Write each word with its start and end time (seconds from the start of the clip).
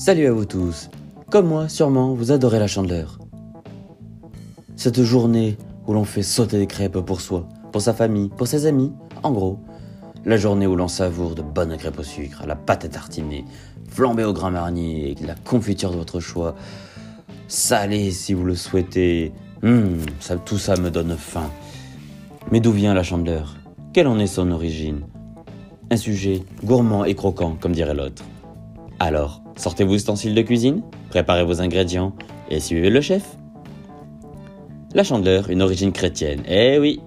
Salut 0.00 0.26
à 0.28 0.32
vous 0.32 0.46
tous. 0.46 0.88
Comme 1.28 1.48
moi, 1.48 1.68
sûrement, 1.68 2.14
vous 2.14 2.32
adorez 2.32 2.58
la 2.58 2.66
chandeleur. 2.66 3.18
Cette 4.74 5.02
journée 5.02 5.58
où 5.86 5.92
l'on 5.92 6.04
fait 6.04 6.22
sauter 6.22 6.56
des 6.56 6.66
crêpes 6.66 7.00
pour 7.00 7.20
soi, 7.20 7.46
pour 7.70 7.82
sa 7.82 7.92
famille, 7.92 8.30
pour 8.30 8.46
ses 8.46 8.64
amis, 8.64 8.94
en 9.22 9.30
gros. 9.30 9.58
La 10.24 10.38
journée 10.38 10.66
où 10.66 10.74
l'on 10.74 10.88
savoure 10.88 11.34
de 11.34 11.42
bonnes 11.42 11.76
crêpes 11.76 11.98
au 11.98 12.02
sucre, 12.02 12.44
la 12.46 12.56
pâte 12.56 12.86
à 12.86 12.88
tartiner, 12.88 13.44
flambée 13.90 14.24
au 14.24 14.32
grain 14.32 14.50
marnier, 14.50 15.16
la 15.20 15.34
confiture 15.34 15.90
de 15.90 15.98
votre 15.98 16.18
choix, 16.18 16.54
salée 17.46 18.10
si 18.10 18.32
vous 18.32 18.44
le 18.44 18.54
souhaitez. 18.54 19.34
Hum, 19.62 19.98
ça, 20.18 20.36
tout 20.38 20.56
ça 20.56 20.76
me 20.76 20.90
donne 20.90 21.14
faim. 21.18 21.50
Mais 22.50 22.60
d'où 22.60 22.72
vient 22.72 22.94
la 22.94 23.02
chandeleur? 23.02 23.54
Quelle 23.92 24.06
en 24.06 24.18
est 24.18 24.26
son 24.26 24.50
origine? 24.50 25.02
Un 25.90 25.98
sujet 25.98 26.42
gourmand 26.64 27.04
et 27.04 27.14
croquant, 27.14 27.54
comme 27.60 27.72
dirait 27.72 27.92
l'autre. 27.92 28.24
Alors, 29.02 29.40
sortez 29.56 29.82
vos 29.82 29.94
ustensiles 29.94 30.34
de 30.34 30.42
cuisine, 30.42 30.82
préparez 31.08 31.42
vos 31.42 31.62
ingrédients 31.62 32.12
et 32.50 32.60
suivez 32.60 32.90
le 32.90 33.00
chef. 33.00 33.38
La 34.92 35.04
chandeleur, 35.04 35.48
une 35.48 35.62
origine 35.62 35.90
chrétienne. 35.90 36.42
Eh 36.46 36.78
oui, 36.78 37.00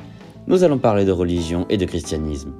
nous 0.47 0.63
allons 0.63 0.79
parler 0.79 1.05
de 1.05 1.11
religion 1.11 1.67
et 1.69 1.77
de 1.77 1.85
christianisme. 1.85 2.51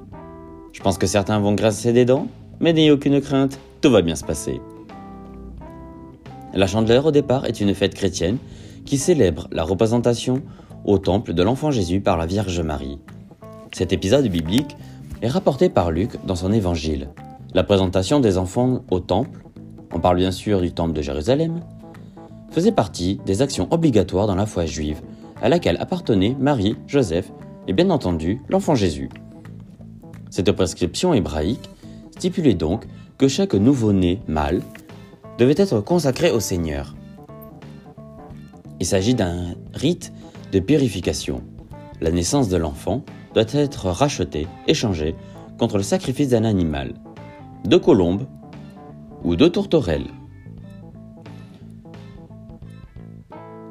Je 0.72 0.82
pense 0.82 1.00
que 1.00 1.08
certains 1.08 1.40
vont 1.40 1.56
grasser 1.56 1.94
des 1.94 2.06
dents, 2.06 2.28
mais 2.60 2.74
n'ayez 2.74 2.92
aucune 2.92 3.20
crainte, 3.22 3.60
tout 3.82 3.90
va 3.90 4.04
bien 4.04 4.16
se 4.16 4.24
passer. 4.24 4.62
La 6.54 6.68
chandeleur, 6.68 7.08
au 7.08 7.12
départ, 7.12 7.46
est 7.46 7.60
une 7.60 7.74
fête 7.74 7.96
chrétienne 7.96 8.38
qui 8.86 9.00
célèbre 9.00 9.48
la 9.52 9.64
représentation 9.64 10.44
au 10.86 11.00
temple 11.00 11.34
de 11.34 11.42
l'enfant 11.42 11.72
Jésus 11.72 12.02
par 12.02 12.18
la 12.18 12.28
Vierge 12.28 12.62
Marie. 12.62 13.00
Cet 13.72 13.94
épisode 13.94 14.28
biblique 14.28 14.78
est 15.24 15.28
rapporté 15.28 15.70
par 15.70 15.90
Luc 15.90 16.24
dans 16.24 16.36
son 16.36 16.54
évangile. 16.54 17.10
La 17.54 17.64
présentation 17.64 18.20
des 18.20 18.40
enfants 18.40 18.84
au 18.90 19.00
temple, 19.00 19.44
on 19.94 20.00
parle 20.00 20.18
bien 20.18 20.32
sûr 20.32 20.60
du 20.60 20.72
temple 20.72 20.94
de 20.94 21.04
Jérusalem, 21.04 21.62
faisait 22.50 22.72
partie 22.72 23.22
des 23.28 23.44
actions 23.44 23.68
obligatoires 23.70 24.26
dans 24.26 24.34
la 24.34 24.48
foi 24.48 24.66
juive, 24.66 25.02
à 25.40 25.50
laquelle 25.50 25.78
appartenaient 25.80 26.36
Marie, 26.40 26.76
Joseph 26.88 27.32
et 27.68 27.74
bien 27.74 27.92
entendu 27.92 28.42
l'enfant 28.50 28.74
Jésus. 28.74 29.10
Cette 30.32 30.52
prescription 30.52 31.14
hébraïque 31.14 31.70
stipulait 32.18 32.56
donc 32.56 32.86
que 33.20 33.28
chaque 33.28 33.54
nouveau-né 33.54 34.20
mâle 34.28 34.64
devait 35.38 35.54
être 35.56 35.80
consacré 35.80 36.32
au 36.32 36.40
Seigneur. 36.40 36.96
Il 38.80 38.88
s'agit 38.88 39.14
d'un 39.14 39.54
rite 39.76 40.12
de 40.52 40.60
purification. 40.60 41.44
La 42.02 42.10
naissance 42.10 42.50
de 42.50 42.58
l'enfant 42.58 43.04
doit 43.36 43.46
être 43.54 43.90
rachetée, 43.90 44.48
échangée 44.68 45.14
contre 45.60 45.78
le 45.78 45.84
sacrifice 45.84 46.30
d'un 46.30 46.46
animal 46.46 46.96
de 47.66 47.78
colombes 47.78 48.26
ou 49.24 49.36
de 49.36 49.48
tourterelles. 49.48 50.10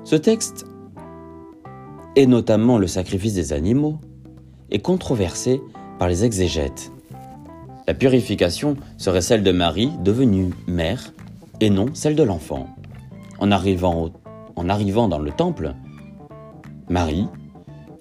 Ce 0.04 0.16
texte, 0.16 0.66
et 2.16 2.26
notamment 2.26 2.78
le 2.78 2.86
sacrifice 2.86 3.34
des 3.34 3.52
animaux, 3.52 3.98
est 4.70 4.80
controversé 4.80 5.60
par 5.98 6.08
les 6.08 6.24
exégètes. 6.24 6.92
La 7.86 7.94
purification 7.94 8.76
serait 8.96 9.20
celle 9.20 9.42
de 9.42 9.52
Marie, 9.52 9.90
devenue 10.02 10.50
mère, 10.66 11.12
et 11.60 11.70
non 11.70 11.86
celle 11.94 12.16
de 12.16 12.22
l'enfant. 12.22 12.68
En 13.38 13.50
arrivant, 13.50 14.10
dans 15.08 15.18
le 15.18 15.30
temple, 15.30 15.74
Marie, 16.88 17.26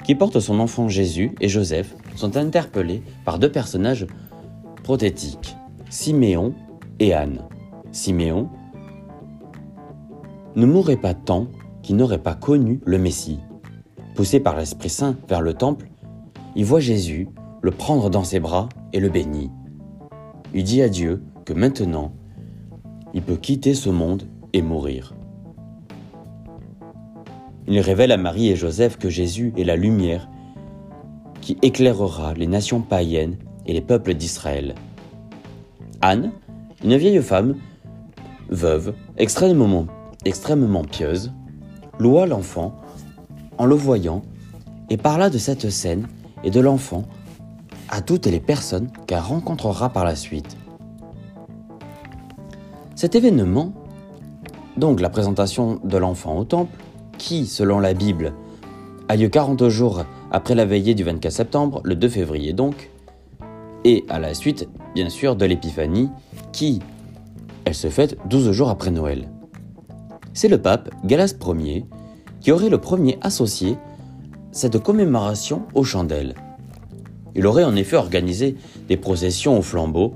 qui 0.04 0.16
porte 0.16 0.40
son 0.40 0.60
enfant 0.60 0.88
Jésus, 0.88 1.32
et 1.42 1.48
Joseph 1.48 1.96
sont 2.16 2.38
interpellés 2.38 3.04
par 3.26 3.40
deux 3.40 3.52
personnages 3.52 4.08
prothétiques. 4.84 5.56
Siméon 5.92 6.54
et 7.00 7.14
Anne. 7.14 7.42
Siméon 7.92 8.48
ne 10.56 10.66
mourrait 10.66 10.96
pas 10.96 11.14
tant 11.14 11.48
qu'il 11.84 11.98
n'aurait 11.98 12.24
pas 12.24 12.34
connu 12.34 12.80
le 12.86 12.98
Messie. 12.98 13.42
Poussé 14.16 14.40
par 14.40 14.56
l'Esprit 14.56 14.88
Saint 14.88 15.18
vers 15.28 15.42
le 15.42 15.54
temple, 15.54 15.90
il 16.56 16.64
voit 16.64 16.80
Jésus 16.80 17.28
le 17.62 17.72
prendre 17.72 18.10
dans 18.10 18.24
ses 18.24 18.40
bras 18.40 18.70
et 18.94 19.02
le 19.02 19.10
bénit. 19.10 19.52
Il 20.54 20.64
dit 20.64 20.82
à 20.82 20.88
Dieu 20.88 21.24
que 21.44 21.52
maintenant, 21.52 22.14
il 23.14 23.22
peut 23.22 23.36
quitter 23.36 23.74
ce 23.74 23.90
monde 23.90 24.30
et 24.54 24.62
mourir. 24.62 25.14
Il 27.68 27.82
révèle 27.82 28.14
à 28.14 28.18
Marie 28.18 28.50
et 28.50 28.56
Joseph 28.56 28.98
que 28.98 29.10
Jésus 29.10 29.52
est 29.58 29.66
la 29.66 29.76
lumière 29.76 30.30
qui 31.42 31.58
éclairera 31.62 32.34
les 32.34 32.48
nations 32.48 32.80
païennes 32.80 33.36
et 33.66 33.74
les 33.74 33.82
peuples 33.82 34.14
d'Israël. 34.14 34.74
Anne, 36.02 36.32
une 36.84 36.98
vieille 36.98 37.22
femme, 37.22 37.56
veuve, 38.50 38.94
extrêmement, 39.18 39.86
pieuse, 40.84 41.32
loua 42.00 42.26
l'enfant 42.26 42.76
en 43.58 43.66
le 43.66 43.76
voyant 43.76 44.24
et 44.90 44.98
parla 44.98 45.30
de 45.30 45.38
cette 45.38 45.70
scène 45.70 46.08
et 46.44 46.50
de 46.50 46.60
l'enfant 46.60 47.04
à 47.90 48.02
toutes 48.02 48.26
les 48.26 48.40
personnes 48.40 48.90
qu'elle 49.06 49.20
rencontrera 49.20 49.90
par 49.90 50.04
la 50.04 50.16
suite. 50.16 50.58
Cet 52.96 53.16
événement, 53.16 53.74
donc 54.78 55.02
la 55.02 55.10
présentation 55.10 55.80
de 55.84 55.98
l'enfant 55.98 56.38
au 56.38 56.46
temple, 56.46 56.78
qui, 57.18 57.46
selon 57.46 57.80
la 57.80 57.94
Bible, 57.94 58.34
a 59.08 59.16
lieu 59.16 59.30
40 59.30 59.68
jours 59.70 60.04
après 60.32 60.56
la 60.56 60.66
veillée 60.66 60.96
du 60.96 61.04
24 61.04 61.32
septembre, 61.32 61.82
le 61.84 61.96
2 61.96 62.10
février 62.10 62.54
donc, 62.54 62.90
et 63.84 64.06
à 64.10 64.20
la 64.20 64.34
suite, 64.34 64.70
bien 64.96 65.10
sûr, 65.10 65.36
de 65.36 65.46
l'Épiphanie, 65.46 66.10
qui, 66.52 66.80
elle 67.66 67.76
se 67.76 67.90
fête 67.90 68.18
12 68.28 68.52
jours 68.52 68.70
après 68.70 68.92
Noël. 68.92 69.30
C'est 70.34 70.48
le 70.48 70.62
pape 70.62 70.90
Galas 71.06 71.36
Ier 71.46 71.86
qui 72.40 72.52
aurait 72.52 72.70
le 72.70 72.80
premier 72.80 73.18
associé 73.22 73.78
cette 74.52 74.80
commémoration 74.80 75.64
aux 75.74 75.84
chandelles. 75.84 76.36
Il 77.36 77.48
aurait 77.48 77.64
en 77.64 77.76
effet 77.76 77.96
organisé 77.96 78.56
des 78.88 78.98
processions 78.98 79.58
au 79.58 79.62
flambeau 79.62 80.14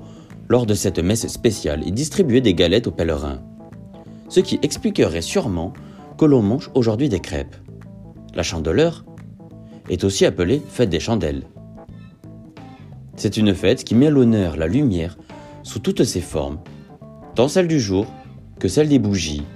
lors 0.48 0.66
de 0.66 0.74
cette 0.74 0.98
messe 0.98 1.26
spéciale 1.28 1.86
et 1.86 1.90
distribué 1.90 2.40
des 2.40 2.54
galettes 2.54 2.86
aux 2.86 2.92
pèlerins. 2.92 3.42
Ce 4.28 4.40
qui 4.40 4.58
expliquerait 4.62 5.22
sûrement 5.22 5.72
que 6.18 6.24
l'on 6.24 6.42
mange 6.42 6.70
aujourd'hui 6.74 7.08
des 7.08 7.20
crêpes. 7.20 7.56
La 8.34 8.42
chandeleur 8.42 9.04
est 9.88 10.04
aussi 10.04 10.26
appelée 10.26 10.60
fête 10.68 10.90
des 10.90 11.00
chandelles. 11.00 11.44
C'est 13.16 13.36
une 13.38 13.54
fête 13.54 13.82
qui 13.82 13.94
met 13.94 14.08
à 14.08 14.10
l'honneur 14.10 14.58
la 14.58 14.66
lumière 14.66 15.16
sous 15.62 15.78
toutes 15.78 16.04
ses 16.04 16.20
formes, 16.20 16.58
tant 17.34 17.48
celle 17.48 17.66
du 17.66 17.80
jour 17.80 18.04
que 18.60 18.68
celle 18.68 18.90
des 18.90 18.98
bougies, 18.98 19.46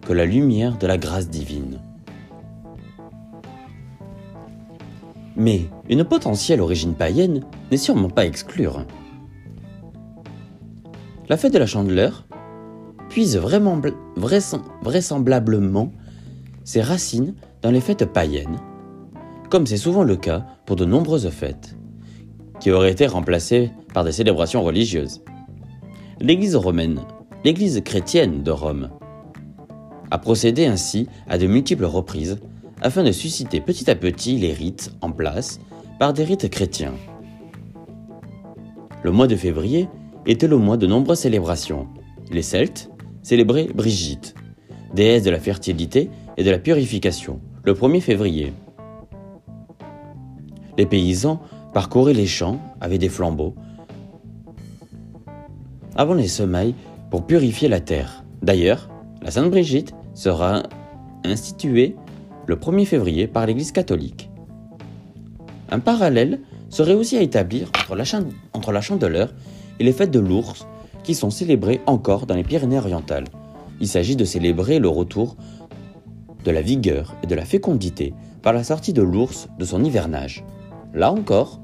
que 0.00 0.14
la 0.14 0.24
lumière 0.24 0.78
de 0.78 0.86
la 0.86 0.96
grâce 0.96 1.28
divine. 1.28 1.78
Mais 5.36 5.66
une 5.90 6.04
potentielle 6.04 6.62
origine 6.62 6.94
païenne 6.94 7.42
n'est 7.70 7.76
sûrement 7.76 8.08
pas 8.08 8.24
exclure. 8.24 8.86
La 11.28 11.36
fête 11.36 11.52
de 11.52 11.58
la 11.58 11.66
chandeleur 11.66 12.26
puise 13.10 13.36
vraisemblablement 13.36 15.92
ses 16.64 16.80
racines 16.80 17.34
dans 17.60 17.70
les 17.70 17.80
fêtes 17.80 18.06
païennes, 18.06 18.58
comme 19.50 19.66
c'est 19.66 19.76
souvent 19.76 20.02
le 20.02 20.16
cas 20.16 20.46
pour 20.64 20.76
de 20.76 20.86
nombreuses 20.86 21.28
fêtes 21.28 21.76
qui 22.62 22.70
aurait 22.70 22.92
été 22.92 23.08
remplacé 23.08 23.72
par 23.92 24.04
des 24.04 24.12
célébrations 24.12 24.62
religieuses. 24.62 25.20
L'Église 26.20 26.54
romaine, 26.54 27.00
l'Église 27.44 27.82
chrétienne 27.84 28.44
de 28.44 28.52
Rome, 28.52 28.90
a 30.12 30.18
procédé 30.18 30.66
ainsi 30.66 31.08
à 31.28 31.38
de 31.38 31.48
multiples 31.48 31.86
reprises 31.86 32.38
afin 32.80 33.02
de 33.02 33.10
susciter 33.10 33.60
petit 33.60 33.90
à 33.90 33.96
petit 33.96 34.36
les 34.36 34.52
rites 34.52 34.92
en 35.00 35.10
place 35.10 35.58
par 35.98 36.12
des 36.12 36.22
rites 36.22 36.48
chrétiens. 36.50 36.94
Le 39.02 39.10
mois 39.10 39.26
de 39.26 39.34
février 39.34 39.88
était 40.24 40.46
le 40.46 40.56
mois 40.56 40.76
de 40.76 40.86
nombreuses 40.86 41.18
célébrations. 41.18 41.88
Les 42.30 42.42
Celtes 42.42 42.90
célébraient 43.24 43.70
Brigitte, 43.74 44.36
déesse 44.94 45.24
de 45.24 45.30
la 45.30 45.40
fertilité 45.40 46.10
et 46.36 46.44
de 46.44 46.50
la 46.52 46.60
purification, 46.60 47.40
le 47.64 47.74
1er 47.74 48.00
février. 48.00 48.52
Les 50.78 50.86
paysans 50.86 51.40
parcourir 51.72 52.16
les 52.16 52.26
champs 52.26 52.60
avec 52.80 52.98
des 52.98 53.08
flambeaux 53.08 53.54
avant 55.96 56.14
les 56.14 56.28
semailles 56.28 56.74
pour 57.10 57.26
purifier 57.26 57.68
la 57.68 57.80
terre. 57.80 58.24
D'ailleurs, 58.42 58.88
la 59.22 59.30
Sainte 59.30 59.50
Brigitte 59.50 59.94
sera 60.14 60.62
instituée 61.24 61.96
le 62.46 62.56
1er 62.56 62.86
février 62.86 63.26
par 63.26 63.46
l'Église 63.46 63.72
catholique. 63.72 64.30
Un 65.70 65.78
parallèle 65.78 66.40
serait 66.70 66.94
aussi 66.94 67.16
à 67.16 67.22
établir 67.22 67.68
entre 67.78 67.94
la, 67.94 68.04
entre 68.52 68.72
la 68.72 68.80
chandeleur 68.80 69.32
et 69.78 69.84
les 69.84 69.92
fêtes 69.92 70.10
de 70.10 70.18
l'ours 70.18 70.66
qui 71.04 71.14
sont 71.14 71.30
célébrées 71.30 71.80
encore 71.86 72.26
dans 72.26 72.34
les 72.34 72.44
Pyrénées-Orientales. 72.44 73.28
Il 73.80 73.88
s'agit 73.88 74.16
de 74.16 74.24
célébrer 74.24 74.78
le 74.78 74.88
retour 74.88 75.36
de 76.44 76.50
la 76.50 76.62
vigueur 76.62 77.14
et 77.22 77.26
de 77.26 77.34
la 77.34 77.44
fécondité 77.44 78.14
par 78.42 78.52
la 78.52 78.64
sortie 78.64 78.92
de 78.92 79.02
l'ours 79.02 79.48
de 79.58 79.64
son 79.64 79.84
hivernage. 79.84 80.44
Là 80.94 81.12
encore, 81.12 81.60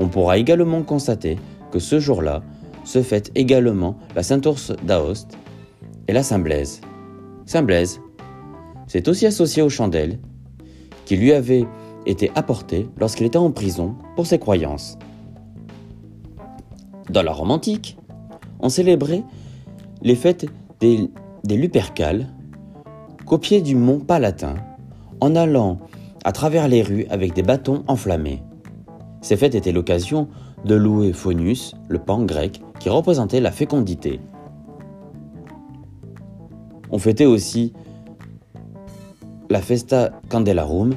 on 0.00 0.08
pourra 0.08 0.38
également 0.38 0.82
constater 0.82 1.36
que 1.70 1.78
ce 1.78 2.00
jour-là 2.00 2.42
se 2.84 3.02
fête 3.02 3.30
également 3.34 3.96
la 4.16 4.22
Sainte-Ours 4.22 4.72
d'Aoste, 4.82 5.38
est 6.08 6.14
la 6.14 6.22
Saint-Blaise. 6.22 6.80
Saint-Blaise, 7.44 8.00
c'est 8.86 9.06
aussi 9.08 9.26
associé 9.26 9.62
aux 9.62 9.68
chandelles 9.68 10.18
qui 11.04 11.16
lui 11.16 11.32
avaient 11.32 11.66
été 12.06 12.32
apportées 12.34 12.88
lorsqu'il 12.98 13.26
était 13.26 13.36
en 13.36 13.50
prison 13.52 13.94
pour 14.16 14.26
ses 14.26 14.38
croyances. 14.38 14.98
Dans 17.10 17.22
la 17.22 17.32
Rome 17.32 17.50
antique, 17.50 17.98
on 18.60 18.70
célébrait 18.70 19.22
les 20.00 20.14
fêtes 20.14 20.46
des, 20.80 21.10
des 21.44 21.56
Lupercales, 21.56 22.26
copiées 23.26 23.60
du 23.60 23.76
mont 23.76 24.00
Palatin, 24.00 24.54
en 25.20 25.36
allant 25.36 25.78
à 26.24 26.32
travers 26.32 26.68
les 26.68 26.82
rues 26.82 27.06
avec 27.10 27.34
des 27.34 27.42
bâtons 27.42 27.84
enflammés. 27.86 28.42
Ces 29.20 29.36
fêtes 29.36 29.54
étaient 29.54 29.72
l'occasion 29.72 30.28
de 30.64 30.74
louer 30.74 31.12
Faunus, 31.12 31.74
le 31.88 31.98
pan 31.98 32.22
grec, 32.22 32.60
qui 32.78 32.88
représentait 32.88 33.40
la 33.40 33.52
fécondité. 33.52 34.20
On 36.90 36.98
fêtait 36.98 37.26
aussi 37.26 37.72
la 39.48 39.60
Festa 39.60 40.10
Candelarum, 40.28 40.94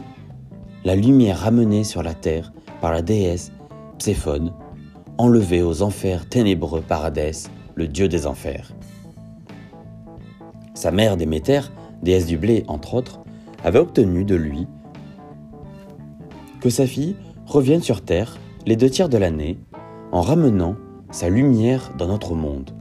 la 0.86 0.96
lumière 0.96 1.40
ramenée 1.40 1.84
sur 1.84 2.04
la 2.04 2.14
terre 2.14 2.54
par 2.82 2.92
la 2.92 3.02
déesse 3.02 3.52
Pséphone, 4.00 4.54
enlevée 5.18 5.62
aux 5.62 5.82
enfers 5.82 6.28
ténébreux 6.28 6.82
Paradès, 6.82 7.50
le 7.76 7.88
dieu 7.88 8.08
des 8.08 8.28
enfers. 8.28 8.72
Sa 10.74 10.92
mère 10.92 11.18
Déméter, 11.18 11.62
déesse 12.02 12.26
du 12.26 12.38
blé 12.38 12.64
entre 12.68 12.96
autres, 12.96 13.22
avait 13.64 13.80
obtenu 13.80 14.26
de 14.26 14.36
lui 14.36 14.68
que 16.60 16.70
sa 16.70 16.88
fille 16.88 17.16
revienne 17.54 17.84
sur 17.84 18.02
Terre 18.02 18.40
les 18.66 18.76
deux 18.76 18.90
tiers 18.90 19.10
de 19.10 19.18
l'année 19.18 19.60
en 20.12 20.22
ramenant 20.22 20.76
sa 21.12 21.30
lumière 21.30 21.94
dans 22.00 22.08
notre 22.08 22.34
monde. 22.34 22.72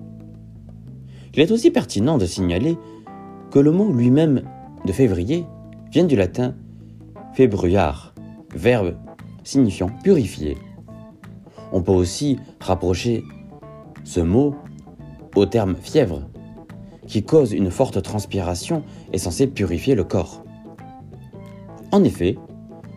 Il 1.34 1.40
est 1.40 1.50
aussi 1.50 1.70
pertinent 1.70 2.16
de 2.16 2.24
signaler 2.24 2.78
que 3.50 3.58
le 3.58 3.70
mot 3.70 3.92
lui-même 3.92 4.44
de 4.86 4.92
février 4.92 5.44
vient 5.90 6.04
du 6.04 6.16
latin 6.16 6.54
februar, 7.34 8.14
verbe 8.54 8.94
signifiant 9.44 9.90
purifier. 10.02 10.56
On 11.70 11.82
peut 11.82 11.92
aussi 11.92 12.38
rapprocher 12.58 13.24
ce 14.04 14.20
mot 14.20 14.54
au 15.36 15.44
terme 15.44 15.76
fièvre, 15.76 16.22
qui 17.06 17.22
cause 17.22 17.52
une 17.52 17.70
forte 17.70 18.00
transpiration 18.00 18.84
et 19.12 19.18
censé 19.18 19.48
purifier 19.48 19.94
le 19.94 20.04
corps. 20.04 20.42
En 21.90 22.02
effet, 22.04 22.38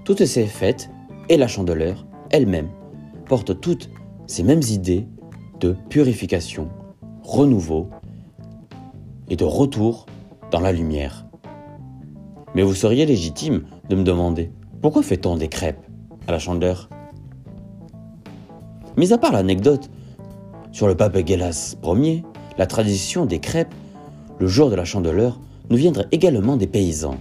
toutes 0.06 0.24
ces 0.24 0.46
fêtes 0.46 0.90
et 1.30 1.38
la 1.38 1.48
chandeleur 1.48 2.06
elle-même 2.30 2.70
portent 3.28 3.60
toutes 3.60 3.90
ces 4.28 4.44
mêmes 4.44 4.62
idées 4.70 5.08
de 5.60 5.76
purification, 5.90 6.70
renouveau 7.24 7.90
et 9.30 9.36
de 9.36 9.44
retour 9.44 10.06
dans 10.52 10.60
la 10.60 10.72
lumière. 10.72 11.26
Mais 12.54 12.62
vous 12.62 12.76
seriez 12.76 13.06
légitime 13.06 13.66
de 13.90 13.96
me 13.96 14.04
demander 14.04 14.52
pourquoi 14.82 15.04
fait-on 15.04 15.36
des 15.36 15.48
crêpes 15.48 15.86
à 16.28 16.32
la 16.32 16.40
chandeleur? 16.40 16.90
Mis 18.98 19.12
à 19.12 19.18
part 19.18 19.32
l'anecdote 19.32 19.90
sur 20.72 20.88
le 20.88 20.96
pape 20.96 21.18
Gélas 21.26 21.76
Ier, 21.84 22.24
la 22.58 22.68
tradition 22.68 23.26
des 23.26 23.40
crêpes 23.40 23.74
le 24.40 24.48
jour 24.48 24.70
de 24.70 24.76
la 24.76 24.86
chandeleur 24.86 25.40
nous 25.70 25.78
viendrait 25.78 26.08
également 26.12 26.58
des 26.58 26.68
paysans. 26.68 27.18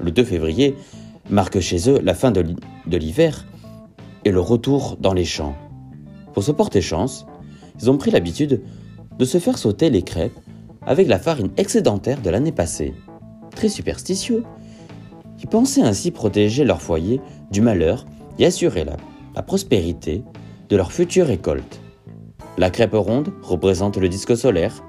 Le 0.00 0.10
2 0.10 0.24
février 0.24 0.76
marque 1.30 1.60
chez 1.60 1.90
eux 1.90 2.00
la 2.02 2.14
fin 2.14 2.30
de 2.30 2.96
l'hiver 2.96 3.46
et 4.24 4.30
le 4.30 4.40
retour 4.40 4.96
dans 5.00 5.12
les 5.12 5.24
champs. 5.24 5.56
Pour 6.32 6.42
se 6.42 6.52
porter 6.52 6.80
chance, 6.80 7.26
ils 7.80 7.90
ont 7.90 7.96
pris 7.96 8.10
l'habitude 8.10 8.62
de 9.18 9.24
se 9.24 9.38
faire 9.38 9.58
sauter 9.58 9.90
les 9.90 10.02
crêpes 10.02 10.38
avec 10.82 11.08
la 11.08 11.18
farine 11.18 11.50
excédentaire 11.56 12.20
de 12.20 12.30
l'année 12.30 12.52
passée. 12.52 12.94
Très 13.54 13.68
superstitieux, 13.68 14.44
ils 15.40 15.48
pensaient 15.48 15.82
ainsi 15.82 16.10
protéger 16.10 16.64
leur 16.64 16.82
foyer 16.82 17.20
du 17.50 17.60
malheur 17.60 18.06
et 18.38 18.46
assurer 18.46 18.84
la, 18.84 18.96
la 19.34 19.42
prospérité 19.42 20.22
de 20.68 20.76
leur 20.76 20.92
future 20.92 21.26
récolte. 21.26 21.80
La 22.56 22.70
crêpe 22.70 22.94
ronde 22.94 23.32
représente 23.42 23.96
le 23.96 24.08
disque 24.08 24.36
solaire. 24.36 24.82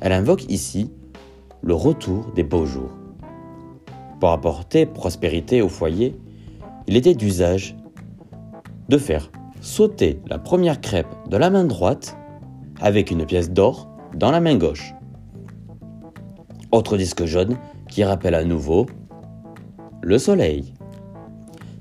Elle 0.00 0.12
invoque 0.12 0.44
ici 0.50 0.90
le 1.62 1.74
retour 1.74 2.32
des 2.34 2.42
beaux 2.42 2.66
jours. 2.66 3.01
Pour 4.22 4.30
apporter 4.30 4.86
prospérité 4.86 5.62
au 5.62 5.68
foyer, 5.68 6.16
il 6.86 6.96
était 6.96 7.16
d'usage 7.16 7.74
de 8.88 8.96
faire 8.96 9.32
sauter 9.60 10.20
la 10.28 10.38
première 10.38 10.80
crêpe 10.80 11.12
de 11.28 11.36
la 11.36 11.50
main 11.50 11.64
droite 11.64 12.16
avec 12.80 13.10
une 13.10 13.26
pièce 13.26 13.50
d'or 13.50 13.88
dans 14.14 14.30
la 14.30 14.38
main 14.38 14.54
gauche. 14.54 14.94
Autre 16.70 16.96
disque 16.96 17.24
jaune 17.24 17.56
qui 17.88 18.04
rappelle 18.04 18.36
à 18.36 18.44
nouveau 18.44 18.86
le 20.02 20.18
soleil. 20.18 20.72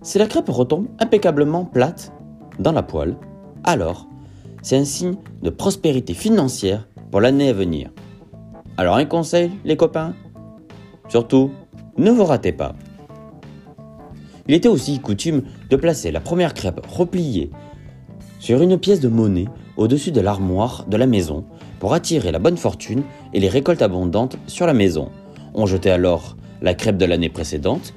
Si 0.01 0.17
la 0.17 0.25
crêpe 0.25 0.49
retombe 0.49 0.87
impeccablement 0.97 1.65
plate 1.65 2.11
dans 2.57 2.71
la 2.71 2.81
poêle, 2.81 3.17
alors 3.63 4.07
c'est 4.63 4.77
un 4.77 4.85
signe 4.85 5.17
de 5.44 5.51
prospérité 5.51 6.15
financière 6.15 6.87
pour 7.11 7.21
l'année 7.21 7.49
à 7.49 7.53
venir. 7.53 7.91
Alors 8.77 8.95
un 8.95 9.05
conseil, 9.05 9.51
les 9.63 9.77
copains? 9.77 10.15
Surtout, 11.07 11.51
ne 11.97 12.11
vous 12.11 12.25
ratez 12.25 12.51
pas. 12.51 12.75
Il 14.47 14.55
était 14.55 14.67
aussi 14.67 14.99
coutume 14.99 15.43
de 15.69 15.75
placer 15.75 16.11
la 16.11 16.19
première 16.19 16.53
crêpe 16.53 16.85
repliée 16.88 17.51
sur 18.39 18.61
une 18.61 18.77
pièce 18.77 18.99
de 18.99 19.07
monnaie 19.07 19.47
au-dessus 19.77 20.11
de 20.11 20.21
l'armoire 20.21 20.85
de 20.88 20.97
la 20.97 21.07
maison 21.07 21.45
pour 21.79 21.93
attirer 21.93 22.31
la 22.31 22.39
bonne 22.39 22.57
fortune 22.57 23.03
et 23.33 23.39
les 23.39 23.49
récoltes 23.49 23.81
abondantes 23.81 24.38
sur 24.47 24.65
la 24.65 24.73
maison. 24.73 25.09
On 25.53 25.65
jetait 25.65 25.91
alors 25.91 26.38
la 26.61 26.73
crêpe 26.73 26.97
de 26.97 27.05
l'année 27.05 27.29
précédente 27.29 27.94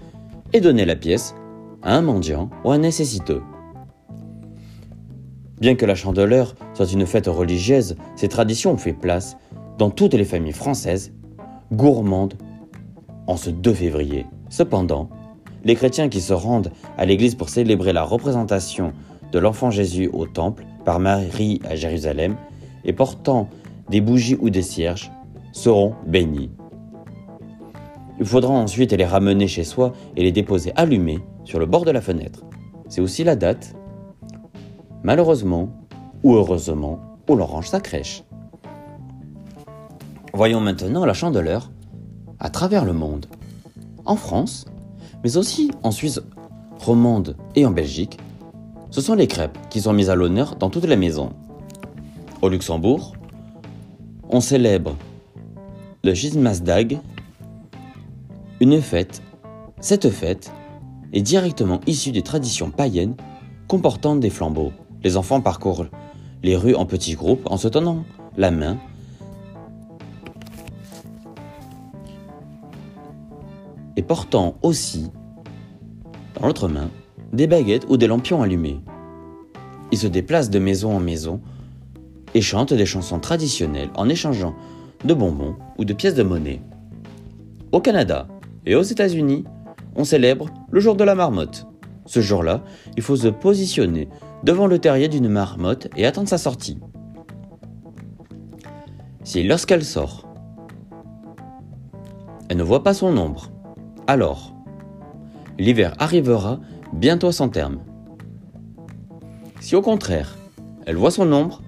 et 0.52 0.60
donnait 0.60 0.86
la 0.86 0.96
pièce 0.96 1.34
à 1.82 1.96
un 1.96 2.02
mendiant 2.02 2.50
ou 2.64 2.70
à 2.70 2.74
un 2.74 2.78
nécessiteux. 2.78 3.42
Bien 5.60 5.76
que 5.76 5.86
la 5.86 5.94
chandeleur 5.94 6.54
soit 6.74 6.92
une 6.92 7.06
fête 7.06 7.26
religieuse, 7.26 7.96
ces 8.16 8.28
traditions 8.28 8.72
ont 8.72 8.76
fait 8.76 8.92
place 8.92 9.36
dans 9.78 9.90
toutes 9.90 10.14
les 10.14 10.24
familles 10.24 10.52
françaises, 10.52 11.12
gourmandes, 11.72 12.34
en 13.26 13.36
ce 13.36 13.50
2 13.50 13.72
février. 13.72 14.26
Cependant, 14.48 15.08
les 15.64 15.74
chrétiens 15.74 16.08
qui 16.08 16.20
se 16.20 16.32
rendent 16.32 16.70
à 16.98 17.06
l'église 17.06 17.34
pour 17.34 17.48
célébrer 17.48 17.92
la 17.92 18.02
représentation 18.02 18.92
de 19.32 19.38
l'enfant 19.38 19.70
Jésus 19.70 20.10
au 20.12 20.26
temple 20.26 20.64
par 20.84 21.00
Marie 21.00 21.60
à 21.68 21.74
Jérusalem 21.74 22.36
et 22.84 22.92
portant 22.92 23.48
des 23.88 24.00
bougies 24.00 24.36
ou 24.40 24.50
des 24.50 24.62
cierges 24.62 25.10
seront 25.52 25.94
bénis. 26.06 26.50
Il 28.20 28.26
faudra 28.26 28.52
ensuite 28.52 28.92
les 28.92 29.04
ramener 29.04 29.48
chez 29.48 29.64
soi 29.64 29.92
et 30.16 30.22
les 30.22 30.32
déposer 30.32 30.72
allumés 30.76 31.18
sur 31.44 31.58
le 31.58 31.66
bord 31.66 31.84
de 31.84 31.90
la 31.90 32.00
fenêtre. 32.00 32.44
C'est 32.88 33.00
aussi 33.00 33.24
la 33.24 33.34
date, 33.34 33.74
malheureusement 35.02 35.70
ou 36.22 36.34
heureusement, 36.34 37.00
où 37.28 37.34
l'orange 37.34 37.68
sa 37.68 37.80
crèche. 37.80 38.22
Voyons 40.32 40.60
maintenant 40.60 41.04
la 41.04 41.12
chandeleur 41.12 41.70
à 42.44 42.50
travers 42.50 42.84
le 42.84 42.92
monde. 42.92 43.26
En 44.04 44.16
France, 44.16 44.66
mais 45.24 45.38
aussi 45.38 45.70
en 45.82 45.90
Suisse 45.90 46.20
romande 46.78 47.36
et 47.56 47.64
en 47.64 47.70
Belgique, 47.70 48.18
ce 48.90 49.00
sont 49.00 49.14
les 49.14 49.26
crêpes 49.26 49.56
qui 49.70 49.80
sont 49.80 49.94
mises 49.94 50.10
à 50.10 50.14
l'honneur 50.14 50.54
dans 50.56 50.68
toutes 50.68 50.84
les 50.84 50.96
maisons. 50.96 51.32
Au 52.42 52.50
Luxembourg, 52.50 53.14
on 54.28 54.40
célèbre 54.40 54.94
le 56.04 56.12
Gismasdag, 56.12 56.98
une 58.60 58.82
fête. 58.82 59.22
Cette 59.80 60.10
fête 60.10 60.52
est 61.14 61.22
directement 61.22 61.80
issue 61.86 62.12
des 62.12 62.22
traditions 62.22 62.70
païennes 62.70 63.16
comportant 63.68 64.16
des 64.16 64.28
flambeaux. 64.28 64.72
Les 65.02 65.16
enfants 65.16 65.40
parcourent 65.40 65.86
les 66.42 66.56
rues 66.56 66.74
en 66.74 66.84
petits 66.84 67.14
groupes 67.14 67.46
en 67.50 67.56
se 67.56 67.68
tenant 67.68 68.04
la 68.36 68.50
main 68.50 68.76
portant 74.06 74.56
aussi 74.62 75.10
dans 76.34 76.46
l'autre 76.46 76.68
main 76.68 76.90
des 77.32 77.46
baguettes 77.46 77.86
ou 77.88 77.96
des 77.96 78.06
lampions 78.06 78.42
allumés. 78.42 78.80
Ils 79.92 79.98
se 79.98 80.06
déplacent 80.06 80.50
de 80.50 80.58
maison 80.58 80.96
en 80.96 81.00
maison 81.00 81.40
et 82.34 82.40
chantent 82.40 82.74
des 82.74 82.86
chansons 82.86 83.18
traditionnelles 83.18 83.90
en 83.96 84.08
échangeant 84.08 84.54
de 85.04 85.14
bonbons 85.14 85.56
ou 85.78 85.84
de 85.84 85.92
pièces 85.92 86.14
de 86.14 86.22
monnaie. 86.22 86.60
Au 87.72 87.80
Canada 87.80 88.28
et 88.66 88.74
aux 88.74 88.82
États-Unis, 88.82 89.44
on 89.96 90.04
célèbre 90.04 90.48
le 90.70 90.80
jour 90.80 90.96
de 90.96 91.04
la 91.04 91.14
marmotte. 91.14 91.66
Ce 92.06 92.20
jour-là, 92.20 92.62
il 92.96 93.02
faut 93.02 93.16
se 93.16 93.28
positionner 93.28 94.08
devant 94.42 94.66
le 94.66 94.78
terrier 94.78 95.08
d'une 95.08 95.28
marmotte 95.28 95.88
et 95.96 96.06
attendre 96.06 96.28
sa 96.28 96.38
sortie. 96.38 96.78
Si 99.22 99.42
lorsqu'elle 99.42 99.84
sort, 99.84 100.28
elle 102.48 102.58
ne 102.58 102.62
voit 102.62 102.82
pas 102.82 102.92
son 102.92 103.16
ombre, 103.16 103.50
alors 104.06 104.52
l'hiver 105.58 105.94
arrivera 105.98 106.60
bientôt 106.92 107.28
à 107.28 107.32
son 107.32 107.48
terme. 107.48 107.78
Si 109.60 109.76
au 109.76 109.82
contraire, 109.82 110.36
elle 110.86 110.96
voit 110.96 111.10
son 111.10 111.32
ombre, 111.32 111.62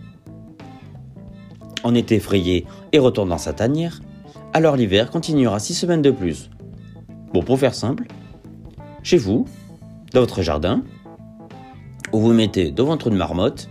en 1.83 1.95
est 1.95 2.13
effrayé 2.13 2.67
et 2.93 2.99
retourne 2.99 3.29
dans 3.29 3.39
sa 3.39 3.53
tanière, 3.53 4.01
alors 4.53 4.77
l'hiver 4.77 5.11
continuera 5.11 5.59
six 5.59 5.75
semaines 5.75 6.03
de 6.03 6.11
plus. 6.11 6.51
Bon, 7.33 7.43
pour 7.43 7.59
faire 7.59 7.75
simple, 7.75 8.07
chez 9.03 9.19
vous, 9.19 9.47
dans 10.13 10.21
votre 10.21 10.43
jardin, 10.43 10.83
vous 12.13 12.21
vous 12.21 12.33
mettez 12.33 12.71
devant 12.71 12.99
une 12.99 13.15
marmotte 13.15 13.69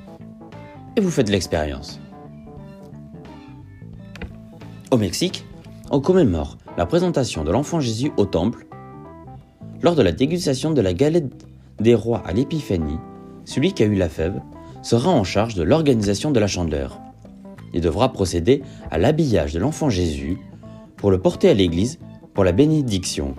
et 0.95 1.01
vous 1.01 1.11
faites 1.11 1.29
l'expérience. 1.29 1.99
Au 4.91 4.97
Mexique, 4.97 5.45
on 5.91 5.99
commémore 5.99 6.57
la 6.77 6.85
présentation 6.85 7.43
de 7.43 7.51
l'enfant 7.51 7.79
Jésus 7.79 8.11
au 8.17 8.25
temple. 8.25 8.67
Lors 9.81 9.95
de 9.95 10.01
la 10.01 10.11
dégustation 10.11 10.71
de 10.71 10.81
la 10.81 10.93
galette 10.93 11.47
des 11.79 11.95
rois 11.95 12.21
à 12.25 12.33
l'épiphanie, 12.33 12.99
celui 13.45 13.73
qui 13.73 13.83
a 13.83 13.85
eu 13.85 13.95
la 13.95 14.09
fève 14.09 14.41
sera 14.81 15.09
en 15.09 15.23
charge 15.23 15.55
de 15.55 15.63
l'organisation 15.63 16.31
de 16.31 16.39
la 16.39 16.47
chandeleur. 16.47 16.99
Il 17.73 17.81
devra 17.81 18.11
procéder 18.11 18.61
à 18.91 18.97
l'habillage 18.97 19.53
de 19.53 19.59
l'enfant 19.59 19.89
Jésus 19.89 20.37
pour 20.97 21.11
le 21.11 21.19
porter 21.19 21.49
à 21.49 21.53
l'église 21.53 21.99
pour 22.33 22.43
la 22.43 22.51
bénédiction. 22.51 23.35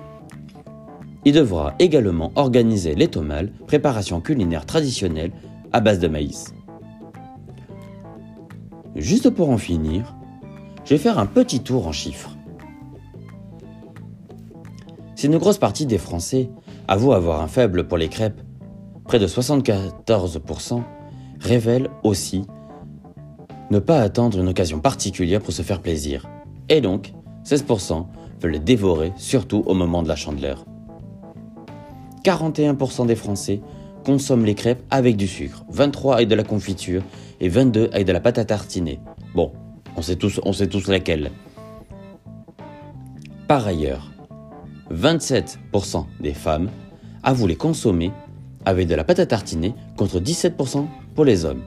Il 1.25 1.35
devra 1.35 1.75
également 1.79 2.33
organiser 2.37 2.95
l'étomal, 2.95 3.51
préparation 3.67 4.21
culinaire 4.21 4.65
traditionnelle 4.65 5.33
à 5.73 5.81
base 5.81 5.99
de 5.99 6.09
maïs. 6.09 6.55
Juste 8.95 9.29
pour 9.31 9.51
en 9.51 9.59
finir, 9.59 10.15
je 10.85 10.91
vais 10.91 10.99
faire 10.99 11.19
un 11.19 11.27
petit 11.27 11.61
tour 11.61 11.87
en 11.87 11.93
chiffres. 11.93 12.36
Si 15.17 15.27
une 15.27 15.39
grosse 15.39 15.57
partie 15.57 15.87
des 15.87 15.97
Français 15.97 16.51
avouent 16.89 17.15
avoir 17.15 17.41
un 17.41 17.49
faible 17.49 17.89
pour 17.89 17.97
les 17.97 18.11
crêpes, 18.11 18.43
près 19.05 19.19
de 19.19 19.27
74% 19.27 20.83
révèlent 21.41 21.89
aussi 22.03 22.45
ne 23.71 23.79
pas 23.79 24.01
attendre 24.01 24.39
une 24.39 24.49
occasion 24.49 24.79
particulière 24.79 25.41
pour 25.41 25.55
se 25.55 25.63
faire 25.63 25.81
plaisir. 25.81 26.29
Et 26.69 26.83
donc, 26.83 27.15
16% 27.47 28.05
veulent 28.43 28.53
les 28.53 28.59
dévorer, 28.59 29.15
surtout 29.17 29.65
au 29.67 29.73
moment 29.73 30.03
de 30.03 30.09
la 30.09 30.17
chandeleur. 30.17 30.67
41% 32.23 33.07
des 33.07 33.17
Français 33.17 33.63
consomment 34.05 34.45
les 34.45 34.55
crêpes 34.55 34.83
avec 34.91 35.17
du 35.17 35.27
sucre, 35.27 35.65
23 35.71 36.17
avec 36.17 36.29
de 36.29 36.35
la 36.35 36.45
confiture 36.45 37.03
et 37.41 37.49
22 37.49 37.89
avec 37.91 38.07
de 38.07 38.13
la 38.13 38.21
pâte 38.21 38.37
à 38.37 38.45
tartiner. 38.45 39.01
Bon, 39.35 39.53
on 39.97 40.03
sait 40.03 40.17
tous, 40.17 40.41
on 40.45 40.53
sait 40.53 40.69
tous 40.69 40.89
laquelle. 40.89 41.31
Par 43.49 43.67
ailleurs, 43.67 44.11
27% 44.93 46.05
des 46.21 46.35
femmes 46.35 46.71
avouent 47.23 47.47
les 47.47 47.57
consommer 47.57 48.13
avec 48.65 48.89
de 48.89 48.95
la 48.95 49.05
pâte 49.05 49.21
à 49.21 49.27
tartiner 49.27 49.75
contre 49.97 50.21
17% 50.21 50.87
pour 51.15 51.25
les 51.25 51.45
hommes. 51.45 51.63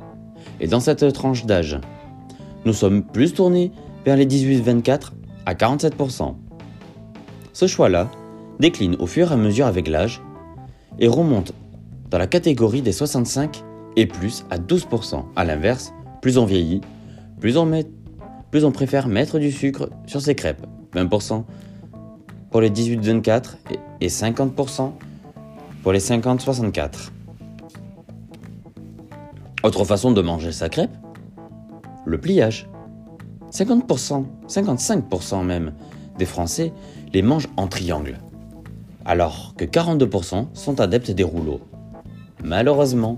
Et 0.59 0.67
dans 0.67 0.79
cette 0.79 1.11
tranche 1.13 1.45
d'âge, 1.45 1.79
nous 2.65 2.73
sommes 2.73 3.03
plus 3.03 3.33
tournés 3.33 3.71
vers 4.05 4.17
les 4.17 4.25
18-24 4.25 5.11
à 5.45 5.53
47%. 5.53 6.35
Ce 7.53 7.67
choix-là 7.67 8.09
décline 8.59 8.95
au 8.99 9.07
fur 9.07 9.31
et 9.31 9.33
à 9.33 9.37
mesure 9.37 9.65
avec 9.65 9.87
l'âge 9.87 10.21
et 10.99 11.07
remonte 11.07 11.53
dans 12.09 12.17
la 12.17 12.27
catégorie 12.27 12.81
des 12.81 12.91
65 12.91 13.63
et 13.95 14.05
plus 14.05 14.45
à 14.49 14.57
12%. 14.57 15.23
A 15.35 15.45
l'inverse, 15.45 15.93
plus 16.21 16.37
on 16.37 16.45
vieillit, 16.45 16.81
plus 17.39 17.57
on, 17.57 17.65
met, 17.65 17.85
plus 18.51 18.65
on 18.65 18.71
préfère 18.71 19.07
mettre 19.07 19.39
du 19.39 19.51
sucre 19.51 19.89
sur 20.05 20.21
ses 20.21 20.35
crêpes. 20.35 20.65
20% 20.93 21.43
pour 22.51 22.61
les 22.61 22.69
18-24 22.69 23.55
et 24.01 24.07
50% 24.07 24.91
pour 25.83 25.91
les 25.91 25.99
50-64. 25.99 27.11
Autre 29.63 29.83
façon 29.83 30.11
de 30.11 30.21
manger 30.21 30.51
sa 30.51 30.69
crêpe 30.69 30.95
Le 32.05 32.19
pliage. 32.19 32.69
50%, 33.51 34.25
55% 34.47 35.43
même 35.43 35.73
des 36.17 36.25
Français 36.25 36.71
les 37.13 37.21
mangent 37.21 37.49
en 37.57 37.67
triangle, 37.67 38.19
alors 39.05 39.53
que 39.57 39.65
42% 39.65 40.47
sont 40.53 40.79
adeptes 40.79 41.11
des 41.11 41.23
rouleaux. 41.23 41.61
Malheureusement, 42.43 43.17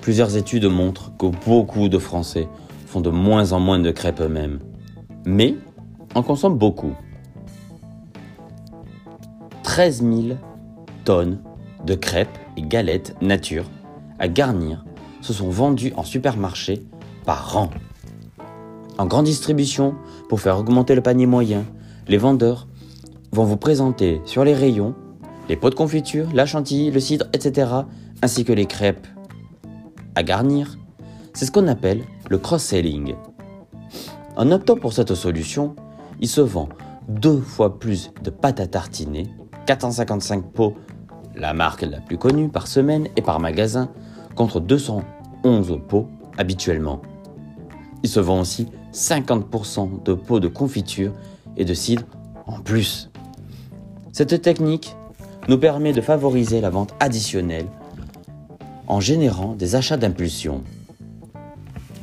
plusieurs 0.00 0.36
études 0.36 0.64
montrent 0.64 1.14
que 1.18 1.26
beaucoup 1.44 1.88
de 1.88 1.98
Français 1.98 2.48
font 2.86 3.00
de 3.02 3.10
moins 3.10 3.52
en 3.52 3.60
moins 3.60 3.78
de 3.78 3.90
crêpes 3.90 4.20
eux-mêmes, 4.20 4.60
mais 5.26 5.54
en 6.14 6.22
consomment 6.22 6.56
beaucoup. 6.56 6.94
13 9.76 10.02
000 10.04 10.38
tonnes 11.04 11.38
de 11.84 11.94
crêpes 11.94 12.38
et 12.56 12.62
galettes 12.62 13.14
nature 13.20 13.66
à 14.18 14.26
garnir 14.26 14.86
se 15.20 15.34
sont 15.34 15.50
vendues 15.50 15.92
en 15.98 16.02
supermarché 16.02 16.86
par 17.26 17.58
an. 17.58 17.68
En 18.96 19.04
grande 19.04 19.26
distribution, 19.26 19.94
pour 20.30 20.40
faire 20.40 20.58
augmenter 20.58 20.94
le 20.94 21.02
panier 21.02 21.26
moyen, 21.26 21.66
les 22.08 22.16
vendeurs 22.16 22.68
vont 23.32 23.44
vous 23.44 23.58
présenter 23.58 24.22
sur 24.24 24.44
les 24.44 24.54
rayons 24.54 24.94
les 25.50 25.56
pots 25.56 25.68
de 25.68 25.74
confiture, 25.74 26.26
la 26.32 26.46
chantilly, 26.46 26.90
le 26.90 26.98
cidre, 26.98 27.26
etc., 27.34 27.70
ainsi 28.22 28.46
que 28.46 28.54
les 28.54 28.64
crêpes 28.64 29.06
à 30.14 30.22
garnir. 30.22 30.78
C'est 31.34 31.44
ce 31.44 31.52
qu'on 31.52 31.68
appelle 31.68 32.00
le 32.30 32.38
cross-selling. 32.38 33.14
En 34.38 34.52
optant 34.52 34.76
pour 34.76 34.94
cette 34.94 35.14
solution, 35.14 35.76
il 36.18 36.28
se 36.28 36.40
vend 36.40 36.70
deux 37.08 37.42
fois 37.42 37.78
plus 37.78 38.10
de 38.24 38.30
pâte 38.30 38.58
à 38.58 38.66
tartiner, 38.66 39.26
455 39.66 40.44
pots, 40.52 40.76
la 41.34 41.52
marque 41.52 41.82
la 41.82 42.00
plus 42.00 42.18
connue 42.18 42.48
par 42.48 42.66
semaine 42.66 43.08
et 43.16 43.22
par 43.22 43.40
magasin, 43.40 43.90
contre 44.36 44.60
211 44.60 45.80
pots 45.88 46.08
habituellement. 46.38 47.02
Il 48.02 48.08
se 48.08 48.20
vend 48.20 48.40
aussi 48.40 48.68
50% 48.92 50.02
de 50.04 50.14
pots 50.14 50.40
de 50.40 50.48
confiture 50.48 51.12
et 51.56 51.64
de 51.64 51.74
cidre 51.74 52.04
en 52.46 52.60
plus. 52.60 53.10
Cette 54.12 54.40
technique 54.40 54.96
nous 55.48 55.58
permet 55.58 55.92
de 55.92 56.00
favoriser 56.00 56.60
la 56.60 56.70
vente 56.70 56.94
additionnelle 57.00 57.66
en 58.86 59.00
générant 59.00 59.54
des 59.54 59.74
achats 59.74 59.96
d'impulsion. 59.96 60.62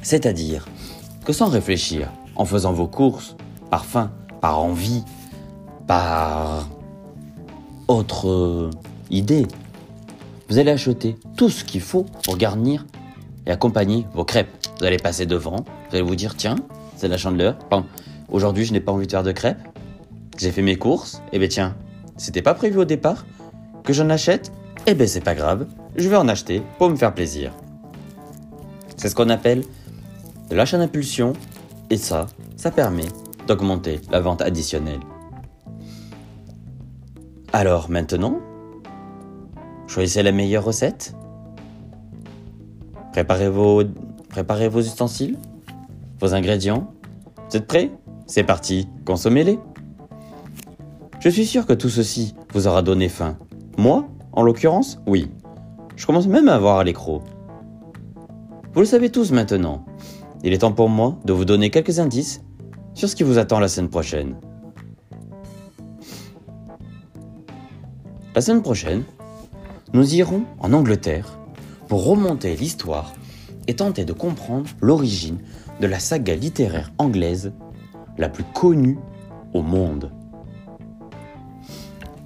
C'est-à-dire 0.02 0.68
que 1.26 1.32
sans 1.34 1.48
réfléchir, 1.48 2.12
en 2.36 2.46
faisant 2.46 2.74
vos 2.74 2.88
courses, 2.88 3.36
par 3.70 3.86
faim, 3.86 4.12
par 4.42 4.60
envie, 4.60 5.04
par 5.88 6.68
autre 7.94 8.70
idée, 9.10 9.48
vous 10.50 10.58
allez 10.58 10.72
acheter 10.72 11.16
tout 11.38 11.50
ce 11.50 11.64
qu'il 11.64 11.82
faut 11.82 12.06
pour 12.24 12.38
garnir 12.38 12.86
et 13.46 13.52
accompagner 13.52 14.06
vos 14.14 14.26
crêpes. 14.26 14.50
Vous 14.80 14.86
allez 14.86 14.98
passer 14.98 15.26
devant, 15.26 15.58
vous 15.58 15.96
allez 15.96 16.02
vous 16.02 16.16
dire 16.16 16.36
tiens, 16.36 16.56
c'est 16.98 17.08
la 17.08 17.18
chandeleur. 17.18 17.58
Aujourd'hui, 18.30 18.66
je 18.66 18.74
n'ai 18.74 18.80
pas 18.80 18.92
envie 18.92 19.06
de 19.08 19.12
faire 19.12 19.24
de 19.24 19.32
crêpes. 19.32 19.62
J'ai 20.38 20.52
fait 20.52 20.62
mes 20.62 20.76
courses. 20.76 21.22
Eh 21.32 21.40
bien 21.40 21.48
tiens, 21.48 21.76
c'était 22.18 22.42
pas 22.42 22.54
prévu 22.54 22.80
au 22.80 22.86
départ 22.86 23.26
que 23.84 23.94
j'en 23.94 24.10
achète. 24.10 24.52
Eh 24.86 24.96
ben 24.96 25.08
c'est 25.08 25.22
pas 25.22 25.36
grave, 25.36 25.66
je 25.96 26.10
vais 26.10 26.18
en 26.18 26.28
acheter 26.28 26.62
pour 26.78 26.90
me 26.90 26.96
faire 26.96 27.14
plaisir. 27.14 27.54
C'est 28.98 29.10
ce 29.10 29.16
qu'on 29.16 29.30
appelle 29.30 29.64
de 30.50 30.56
l'achat 30.56 30.78
d'impulsion 30.78 31.34
et 31.90 31.98
ça, 31.98 32.28
ça 32.58 32.72
permet 32.72 33.06
d'augmenter 33.48 34.02
la 34.12 34.20
vente 34.20 34.42
additionnelle. 34.42 35.00
Alors 37.56 37.92
maintenant, 37.92 38.40
choisissez 39.86 40.24
la 40.24 40.32
meilleure 40.32 40.64
recette. 40.64 41.16
Préparez 43.12 43.48
vos, 43.48 43.84
préparez 44.28 44.68
vos 44.68 44.80
ustensiles, 44.80 45.38
vos 46.20 46.34
ingrédients. 46.34 46.92
Vous 47.48 47.58
êtes 47.58 47.68
prêts? 47.68 47.92
C'est 48.26 48.44
parti, 48.44 48.90
consommez-les. 49.06 49.60
Je 51.20 51.30
suis 51.30 51.46
sûr 51.46 51.68
que 51.68 51.74
tout 51.74 51.90
ceci 51.90 52.34
vous 52.54 52.66
aura 52.66 52.82
donné 52.82 53.08
faim. 53.08 53.38
Moi, 53.78 54.08
en 54.32 54.42
l'occurrence, 54.42 55.00
oui. 55.06 55.30
Je 55.96 56.08
commence 56.08 56.26
même 56.26 56.50
à 56.50 56.56
avoir 56.56 56.84
l'écro. 56.84 57.22
Vous 58.74 58.80
le 58.80 58.88
savez 58.88 59.12
tous 59.12 59.32
maintenant. 59.32 59.86
Il 60.44 60.54
est 60.54 60.58
temps 60.58 60.74
pour 60.74 60.90
moi 60.90 61.20
de 61.24 61.34
vous 61.34 61.46
donner 61.46 61.70
quelques 61.70 62.00
indices 62.00 62.42
sur 62.96 63.08
ce 63.08 63.16
qui 63.16 63.22
vous 63.22 63.38
attend 63.38 63.60
la 63.60 63.68
semaine 63.68 63.92
prochaine. 63.92 64.38
La 68.36 68.42
semaine 68.42 68.64
prochaine, 68.64 69.04
nous 69.94 70.16
irons 70.16 70.46
en 70.58 70.74
Angleterre 70.74 71.38
pour 71.88 72.04
remonter 72.04 72.56
l'histoire 72.56 73.14
et 73.68 73.76
tenter 73.76 74.06
de 74.06 74.14
comprendre 74.14 74.72
l'origine 74.82 75.38
de 75.80 75.86
la 75.86 76.00
saga 76.00 76.36
littéraire 76.36 76.92
anglaise 76.98 77.54
la 78.18 78.30
plus 78.30 78.44
connue 78.44 78.98
au 79.54 79.62
monde. 79.62 80.12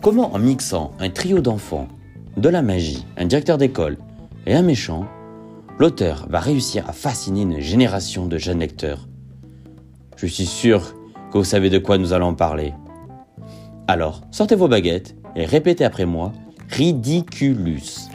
Comment 0.02 0.34
en 0.34 0.40
mixant 0.40 0.94
un 1.00 1.10
trio 1.10 1.42
d'enfants, 1.42 1.90
de 2.38 2.48
la 2.48 2.62
magie, 2.62 3.06
un 3.18 3.26
directeur 3.26 3.58
d'école 3.58 3.98
et 4.46 4.54
un 4.54 4.62
méchant, 4.62 5.08
l'auteur 5.78 6.26
va 6.30 6.40
réussir 6.40 6.88
à 6.88 6.94
fasciner 6.94 7.42
une 7.42 7.60
génération 7.60 8.28
de 8.28 8.38
jeunes 8.38 8.60
lecteurs? 8.60 9.10
Je 10.16 10.26
suis 10.26 10.46
sûr 10.46 10.96
que 11.34 11.38
vous 11.38 11.44
savez 11.44 11.70
de 11.70 11.80
quoi 11.80 11.98
nous 11.98 12.14
allons 12.14 12.34
parler. 12.34 12.74
Alors, 13.90 14.22
sortez 14.32 14.56
vos 14.56 14.70
baguettes 14.70 15.18
et 15.38 15.46
répétez 15.46 15.86
après 15.86 16.06
moi 16.06 16.34
Ridiculus. 16.70 18.10